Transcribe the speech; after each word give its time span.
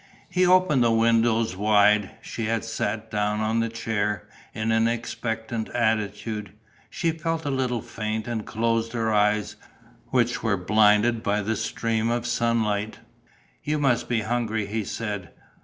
He 0.29 0.47
opened 0.47 0.83
the 0.83 0.89
windows 0.89 1.55
wide. 1.55 2.09
She 2.23 2.45
had 2.45 2.65
sat 2.65 3.11
down 3.11 3.39
on 3.39 3.61
a 3.61 3.69
chair, 3.69 4.27
in 4.51 4.71
an 4.71 4.87
expectant 4.87 5.69
attitude. 5.75 6.53
She 6.89 7.11
felt 7.11 7.45
a 7.45 7.51
little 7.51 7.83
faint 7.83 8.27
and 8.27 8.43
closed 8.43 8.93
her 8.93 9.13
eyes, 9.13 9.57
which 10.07 10.41
were 10.41 10.57
blinded 10.57 11.21
by 11.21 11.43
the 11.43 11.55
stream 11.55 12.09
of 12.09 12.25
sunlight. 12.25 12.97
"You 13.63 13.77
must 13.77 14.09
be 14.09 14.21
hungry," 14.21 14.65
he 14.65 14.83
said. 14.83 15.29